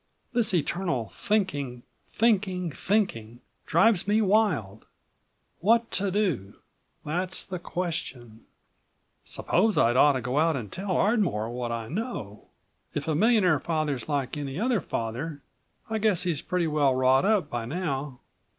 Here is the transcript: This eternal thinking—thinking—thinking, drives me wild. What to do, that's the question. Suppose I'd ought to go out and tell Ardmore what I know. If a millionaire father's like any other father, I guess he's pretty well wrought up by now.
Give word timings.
This 0.33 0.51
eternal 0.51 1.09
thinking—thinking—thinking, 1.09 3.39
drives 3.67 4.07
me 4.07 4.19
wild. 4.19 4.87
What 5.59 5.91
to 5.91 6.09
do, 6.09 6.55
that's 7.05 7.45
the 7.45 7.59
question. 7.59 8.45
Suppose 9.25 9.77
I'd 9.77 9.95
ought 9.95 10.13
to 10.13 10.21
go 10.21 10.39
out 10.39 10.55
and 10.55 10.71
tell 10.71 10.97
Ardmore 10.97 11.51
what 11.51 11.71
I 11.71 11.87
know. 11.87 12.47
If 12.95 13.07
a 13.07 13.13
millionaire 13.13 13.59
father's 13.59 14.09
like 14.09 14.35
any 14.35 14.59
other 14.59 14.81
father, 14.81 15.43
I 15.87 15.99
guess 15.99 16.23
he's 16.23 16.41
pretty 16.41 16.65
well 16.65 16.95
wrought 16.95 17.23
up 17.23 17.47
by 17.51 17.65
now. 17.65 18.21